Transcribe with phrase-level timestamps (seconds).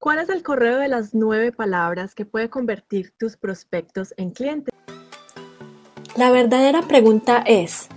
[0.00, 4.72] ¿Cuál es el correo de las nueve palabras que puede convertir tus prospectos en clientes?
[6.16, 7.88] La verdadera pregunta es,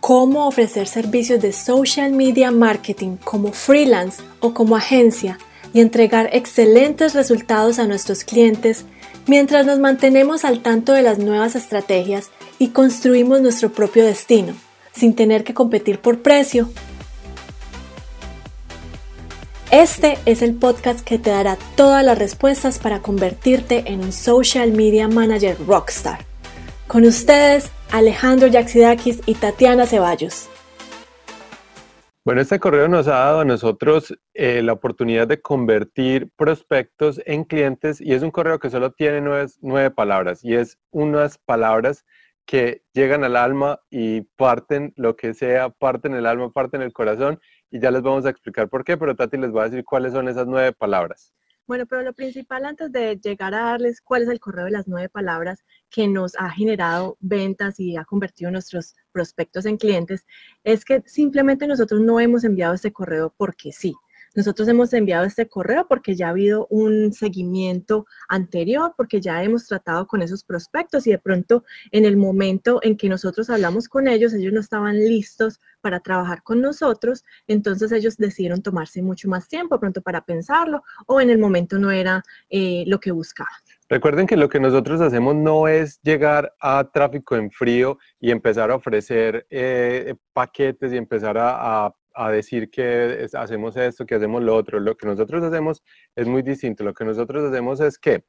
[0.00, 5.38] ¿cómo ofrecer servicios de social media marketing como freelance o como agencia
[5.72, 8.84] y entregar excelentes resultados a nuestros clientes
[9.28, 14.54] mientras nos mantenemos al tanto de las nuevas estrategias y construimos nuestro propio destino,
[14.92, 16.68] sin tener que competir por precio
[19.70, 24.72] este es el podcast que te dará todas las respuestas para convertirte en un social
[24.72, 26.20] media manager rockstar.
[26.86, 30.48] Con ustedes, Alejandro Yaxidakis y Tatiana Ceballos.
[32.24, 37.44] Bueno, este correo nos ha dado a nosotros eh, la oportunidad de convertir prospectos en
[37.44, 42.04] clientes y es un correo que solo tiene nueve, nueve palabras y es unas palabras
[42.46, 47.40] que llegan al alma y parten lo que sea, parten el alma, parten el corazón
[47.70, 50.12] y ya les vamos a explicar por qué, pero Tati les va a decir cuáles
[50.12, 51.32] son esas nueve palabras.
[51.66, 54.86] Bueno, pero lo principal antes de llegar a darles cuál es el correo de las
[54.86, 60.26] nueve palabras que nos ha generado ventas y ha convertido nuestros prospectos en clientes,
[60.62, 63.94] es que simplemente nosotros no hemos enviado este correo porque sí.
[64.34, 69.66] Nosotros hemos enviado este correo porque ya ha habido un seguimiento anterior, porque ya hemos
[69.66, 74.08] tratado con esos prospectos y de pronto en el momento en que nosotros hablamos con
[74.08, 79.48] ellos, ellos no estaban listos para trabajar con nosotros, entonces ellos decidieron tomarse mucho más
[79.48, 83.52] tiempo pronto para pensarlo o en el momento no era eh, lo que buscaban.
[83.88, 88.70] Recuerden que lo que nosotros hacemos no es llegar a tráfico en frío y empezar
[88.70, 91.94] a ofrecer eh, paquetes y empezar a a
[92.30, 94.80] decir que hacemos esto, que hacemos lo otro.
[94.80, 95.82] Lo que nosotros hacemos
[96.14, 96.84] es muy distinto.
[96.84, 98.24] Lo que nosotros hacemos es que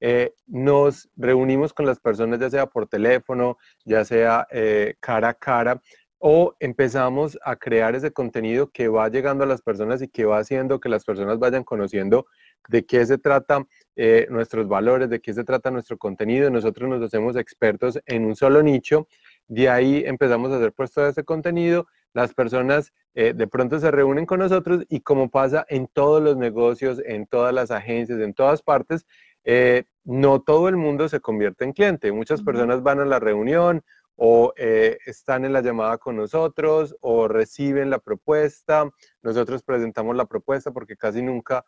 [0.00, 5.34] eh, nos reunimos con las personas, ya sea por teléfono, ya sea eh, cara a
[5.34, 5.80] cara,
[6.18, 10.38] o empezamos a crear ese contenido que va llegando a las personas y que va
[10.38, 12.26] haciendo que las personas vayan conociendo
[12.68, 16.48] de qué se trata eh, nuestros valores, de qué se trata nuestro contenido.
[16.48, 19.08] Nosotros nos hacemos expertos en un solo nicho,
[19.48, 23.90] de ahí empezamos a hacer puesto de ese contenido las personas eh, de pronto se
[23.90, 28.34] reúnen con nosotros y como pasa en todos los negocios, en todas las agencias, en
[28.34, 29.06] todas partes,
[29.44, 32.12] eh, no todo el mundo se convierte en cliente.
[32.12, 33.82] Muchas personas van a la reunión
[34.16, 38.88] o eh, están en la llamada con nosotros o reciben la propuesta.
[39.22, 41.64] Nosotros presentamos la propuesta porque casi nunca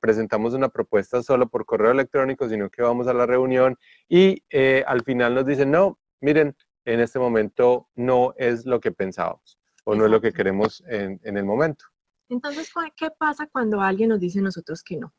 [0.00, 3.76] presentamos una propuesta solo por correo electrónico, sino que vamos a la reunión
[4.08, 4.42] y
[4.86, 9.94] al final nos dicen, no, miren, en este momento no es lo que pensábamos o
[9.94, 11.84] no es lo que queremos en, el momento.
[12.28, 15.14] Entonces, ¿qué pasa cuando alguien nos dice nosotros que no?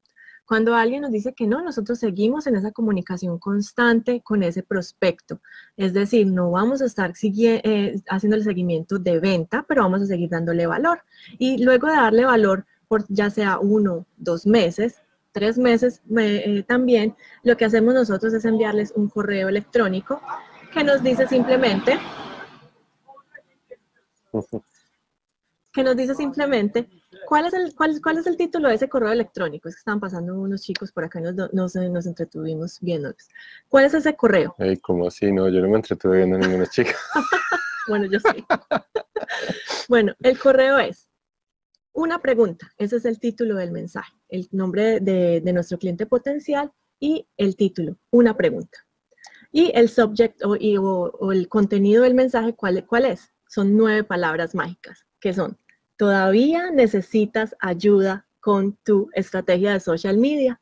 [0.46, 5.42] Cuando alguien nos dice que no, nosotros seguimos en esa comunicación constante con ese prospecto.
[5.78, 10.06] Es decir, no vamos a estar eh, haciendo el seguimiento de venta, pero vamos a
[10.06, 11.02] seguir dándole valor.
[11.38, 15.02] Y luego de darle valor por ya sea uno, dos meses,
[15.32, 20.22] tres meses eh, también, lo que hacemos nosotros es enviarles un correo electrónico
[20.74, 22.00] que nos dice simplemente,
[25.74, 26.90] que nos dice simplemente
[27.28, 29.70] cuál es el, cuál, cuál es el título de ese correo electrónico.
[29.70, 33.28] Es que estaban pasando unos chicos por acá y nos, nos, nos entretuvimos viéndolos.
[33.70, 34.56] ¿Cuál es ese correo?
[34.58, 35.32] Hey, ¿Cómo así?
[35.32, 36.96] No, yo no me entretuve viendo a ninguna chica.
[37.88, 38.46] bueno, yo sí.
[39.88, 41.10] bueno, el correo es
[41.94, 42.72] una pregunta.
[42.78, 44.14] Ese es el título del mensaje.
[44.30, 48.80] El nombre de, de nuestro cliente potencial y el título, una pregunta.
[49.52, 53.32] Y el subject o, o, el contenido del mensaje, ¿cuál, ¿cuál es?
[53.50, 55.58] Son nueve palabras mágicas, que son,
[55.98, 60.62] todavía necesitas ayuda con tu estrategia de social media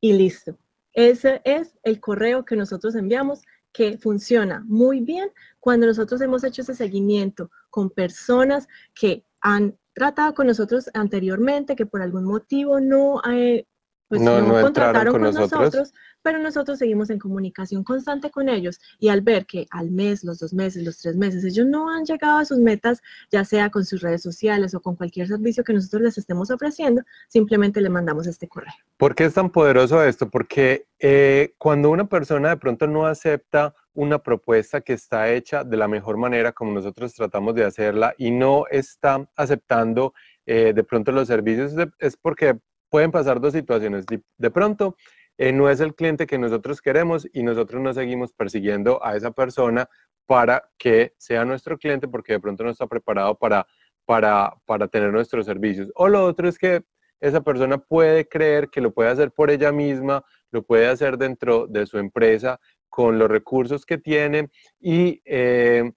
[0.00, 0.58] y listo.
[0.92, 6.62] Ese es el correo que nosotros enviamos que funciona muy bien cuando nosotros hemos hecho
[6.62, 13.22] ese seguimiento con personas que han tratado con nosotros anteriormente, que por algún motivo no,
[13.30, 13.66] eh,
[14.12, 19.20] pues no, contrataron con, nosotros pero nosotros seguimos en comunicación constante con ellos y al
[19.20, 22.44] ver que al mes, los dos meses, los tres meses, ellos no han llegado a
[22.44, 26.18] sus metas, ya sea con sus redes sociales o con cualquier servicio que nosotros les
[26.18, 28.74] estemos ofreciendo, simplemente le mandamos este correo.
[28.96, 30.30] ¿Por qué es tan poderoso esto?
[30.30, 35.76] Porque eh, cuando una persona de pronto no acepta una propuesta que está hecha de
[35.76, 40.14] la mejor manera como nosotros tratamos de hacerla y no está aceptando
[40.46, 42.58] eh, de pronto los servicios, es porque
[42.92, 44.04] pueden pasar dos situaciones.
[44.36, 44.96] De pronto,
[45.38, 49.30] eh, no es el cliente que nosotros queremos y nosotros no seguimos persiguiendo a esa
[49.30, 49.88] persona
[50.26, 53.66] para que sea nuestro cliente porque de pronto no está preparado para,
[54.04, 55.90] para, para tener nuestros servicios.
[55.94, 56.84] O lo otro es que
[57.18, 61.66] esa persona puede creer que lo puede hacer por ella misma, lo puede hacer dentro
[61.66, 62.60] de su empresa
[62.90, 65.92] con los recursos que tiene y eh,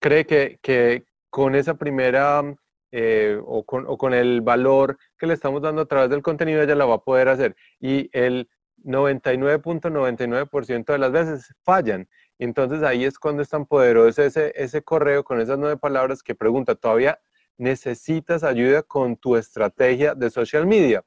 [0.00, 2.42] cree que, que, con esa primera
[2.92, 6.86] eh, o, con, el valor que le estamos dando a través del contenido, ella la
[6.86, 7.56] va a poder hacer.
[7.78, 8.48] Y el
[8.84, 12.08] 99.99% de las veces fallan.
[12.38, 16.74] Entonces ahí es cuando es tan poderoso ese, correo con esas nueve palabras que pregunta,
[16.74, 17.20] ¿todavía
[17.58, 21.04] necesitas ayuda con tu estrategia de social media?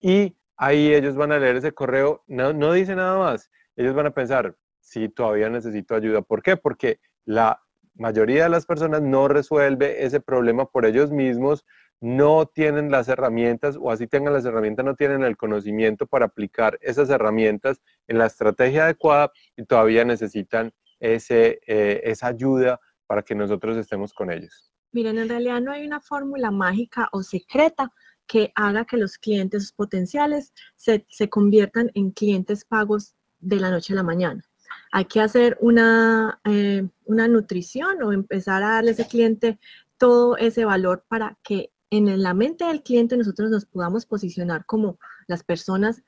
[0.00, 3.50] Y ahí ellos van a leer ese correo, no, no dice nada más.
[3.76, 6.22] Ellos van a pensar, si todavía necesito ayuda.
[6.22, 6.56] ¿Por qué?
[6.56, 7.62] Porque la
[8.00, 11.66] mayoría de las personas no resuelve ese problema por ellos mismos,
[12.00, 16.78] no tienen las herramientas o así tengan las herramientas, no tienen el conocimiento para aplicar
[16.80, 23.34] esas herramientas en la estrategia adecuada y todavía necesitan ese, eh, esa ayuda para que
[23.34, 24.72] nosotros estemos con ellos.
[24.92, 27.92] Miren, en realidad no hay una fórmula mágica o secreta
[28.26, 33.92] que haga que los clientes potenciales se, se conviertan en clientes pagos de la noche
[33.92, 34.49] a la mañana
[34.90, 39.58] hay que hacer una, eh, una nutrición o empezar a darle a ese cliente
[39.98, 44.98] todo ese valor para que en la mente del cliente nosotros nos podamos posicionar como
[45.26, 46.02] las personas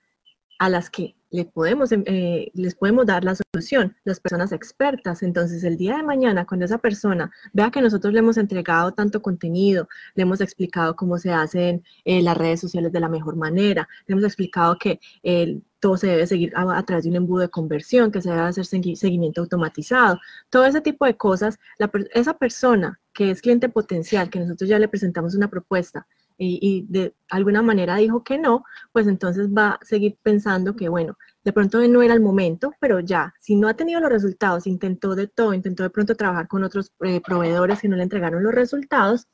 [0.59, 5.23] a las que le podemos, em, eh, les podemos dar la solución, las personas expertas.
[5.23, 9.23] Entonces, el día de mañana, cuando esa persona vea que nosotros le hemos entregado tanto
[9.23, 13.89] contenido, le hemos explicado cómo se hacen eh, las redes sociales de la mejor manera,
[14.07, 15.01] le hemos explicado que
[15.83, 18.65] todo se debe seguir a, través de un embudo de conversión, que se debe hacer
[18.65, 21.59] seguimiento automatizado, todo ese tipo de cosas,
[22.15, 26.07] esa persona que es cliente potencial, que nosotros ya le presentamos una propuesta,
[26.39, 31.17] y, de alguna manera dijo que no, pues entonces va a seguir pensando que, bueno,
[31.45, 35.15] de pronto no era el momento, pero ya, si no ha tenido los resultados, intentó
[35.15, 38.55] de todo, intentó de pronto trabajar con otros eh, proveedores que no le entregaron los
[38.55, 39.29] resultados,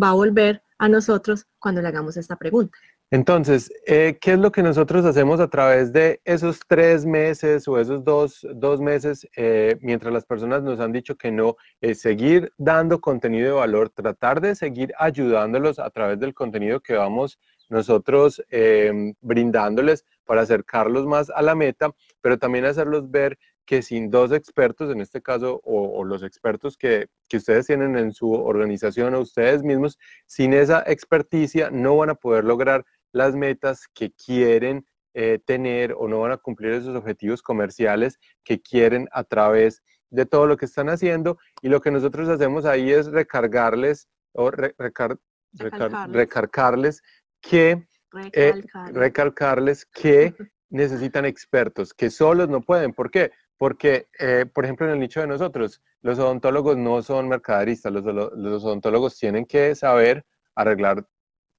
[0.00, 2.76] va a volver a nosotros cuando le hagamos esta pregunta.
[3.12, 7.78] Entonces, eh, ¿qué es lo que nosotros hacemos a través de esos tres meses o
[7.78, 8.44] esos dos,
[8.80, 11.56] meses, eh, mientras las personas nos han dicho que no?
[11.80, 16.94] Es seguir dando contenido de valor, tratar de seguir ayudándolos a través del contenido que
[16.94, 17.38] vamos
[17.68, 24.10] nosotros em, brindándoles para acercarlos más a la meta, pero también hacerlos ver que sin
[24.10, 29.14] dos expertos, en este caso, o, los expertos que, que, ustedes tienen en su organización
[29.14, 32.84] o ustedes mismos, sin esa experticia no van a poder lograr
[33.16, 38.60] las metas que quieren eh, tener o no van a cumplir esos objetivos comerciales que
[38.60, 41.38] quieren a través de todo lo que están haciendo.
[41.62, 47.02] Y lo que nosotros hacemos ahí es recargarles o recargarles
[47.40, 47.88] que,
[48.32, 50.34] eh, recalcarles que
[50.68, 52.92] necesitan expertos, que solos no pueden.
[52.92, 53.32] ¿Por qué?
[53.56, 58.04] Porque, eh, por ejemplo, en el nicho de nosotros, los odontólogos no son mercaderistas, los,
[58.04, 61.08] los odontólogos tienen que saber arreglar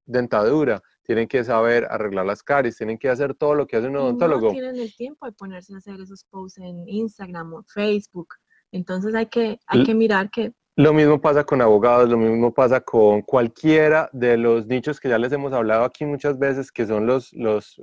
[0.06, 3.96] dentadura, tienen que saber arreglar las caries, tienen que hacer todo lo que hace un
[3.96, 4.48] odontólogo.
[4.48, 8.36] No tienen el tiempo de ponerse a hacer esos posts en Instagram o Facebook.
[8.74, 10.52] Entonces hay que, hay que mirar que...
[10.76, 15.18] Lo mismo pasa con abogados, lo mismo pasa con cualquiera de los nichos que ya
[15.18, 17.82] les hemos hablado aquí muchas veces, que son los, los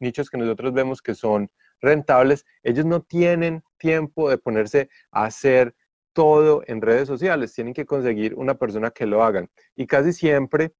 [0.00, 2.46] nichos que nosotros vemos que son rentables.
[2.62, 5.76] Ellos no tienen tiempo de ponerse a hacer
[6.14, 9.50] todo en redes sociales, tienen que conseguir una persona que lo hagan.
[9.76, 10.72] Y casi siempre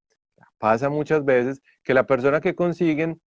[0.62, 3.20] Pasa muchas veces que la persona que consiguen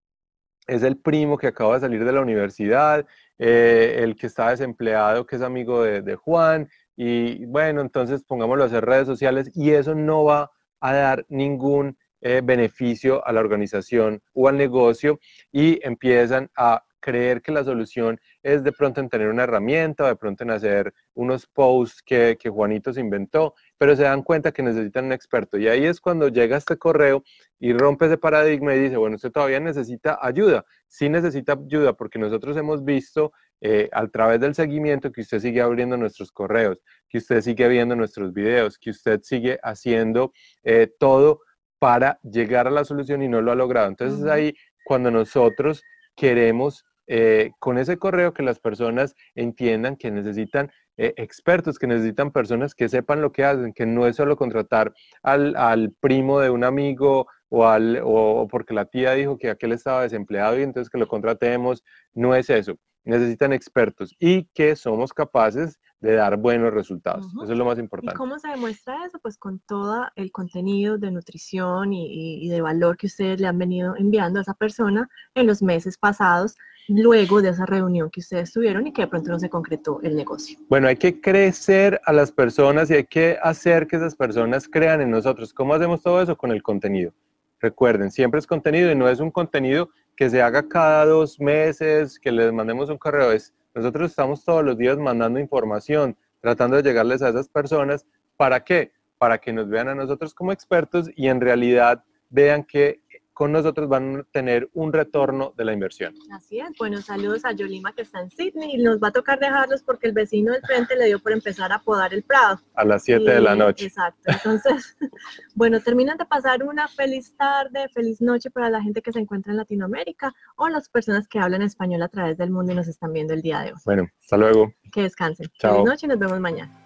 [0.66, 3.06] es el primo que acaba de salir de la universidad,
[3.38, 8.66] eh, el que está desempleado, que es amigo de, Juan, y bueno, entonces pongámoslo a
[8.66, 10.50] hacer redes sociales y eso no va
[10.80, 15.18] a dar ningún eh, beneficio a la organización o al negocio
[15.50, 20.06] y empiezan a creer que la solución es de pronto en tener una herramienta o
[20.06, 24.52] de pronto en hacer unos posts que, que Juanito se inventó, pero se dan cuenta
[24.52, 25.58] que necesitan un experto.
[25.58, 27.22] Y ahí es cuando llega este correo
[27.58, 30.64] y rompe ese paradigma y dice, bueno, usted todavía necesita ayuda.
[30.88, 35.60] Sí necesita ayuda porque nosotros hemos visto eh, a través del seguimiento que usted sigue
[35.60, 36.78] abriendo nuestros correos,
[37.08, 40.32] que usted sigue viendo nuestros videos, que usted sigue haciendo
[40.64, 41.40] eh, todo
[41.78, 43.88] para llegar a la solución y no lo ha logrado.
[43.88, 44.54] Entonces es ahí
[44.84, 45.82] cuando nosotros
[46.16, 52.30] queremos eh, con ese correo que las personas entiendan que necesitan eh, expertos, que necesitan
[52.30, 54.92] personas que sepan lo que hacen, que no es solo contratar
[55.22, 60.02] al, primo de un amigo o, al, o porque la tía dijo que aquel estaba
[60.02, 61.82] desempleado y entonces que lo contratemos,
[62.12, 62.76] no es eso.
[63.04, 67.26] Necesitan expertos y que somos capaces de dar buenos resultados.
[67.42, 68.14] Eso es lo más importante.
[68.14, 69.18] ¿Y cómo se demuestra eso?
[69.20, 73.56] Pues con todo el contenido de nutrición y, y de valor que ustedes le han
[73.56, 76.56] venido enviando a esa persona en los meses pasados
[76.88, 80.16] luego de esa reunión que ustedes tuvieron y que de pronto no se concretó el
[80.16, 80.58] negocio?
[80.68, 85.00] Bueno, hay que crecer a las personas y hay que hacer que esas personas crean
[85.00, 85.52] en nosotros.
[85.52, 86.36] ¿Cómo hacemos todo eso?
[86.36, 87.12] Con el contenido.
[87.60, 92.18] Recuerden, siempre es contenido y no es un contenido que se haga cada dos meses,
[92.18, 93.30] que les mandemos un correo.
[93.30, 98.06] Es, nosotros estamos todos los días mandando información, tratando de llegarles a esas personas.
[98.36, 98.92] ¿Para qué?
[99.22, 103.02] para que nos vean a nosotros como expertos y en realidad vean que
[103.42, 106.14] con nosotros van a tener un retorno de la inversión.
[106.30, 106.68] Así es.
[106.78, 110.06] Bueno, saludos a Yolima que está en Sydney y nos va a tocar dejarlos porque
[110.06, 112.60] el vecino del frente le dio por empezar a podar el prado.
[112.76, 113.86] A las 7 de la noche.
[113.86, 114.30] Exacto.
[114.30, 114.96] Entonces,
[115.56, 119.50] bueno, terminan de pasar una feliz tarde, feliz noche para la gente que se encuentra
[119.50, 123.12] en Latinoamérica o las personas que hablan español a través del mundo y nos están
[123.12, 123.78] viendo el día de hoy.
[123.84, 124.72] Bueno, hasta luego.
[124.92, 125.48] Que descansen.
[125.58, 125.72] Chao.
[125.72, 126.81] Feliz noche y nos vemos mañana.